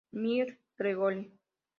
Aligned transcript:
Mir, 0.21 0.57
Gregori. 0.79 1.21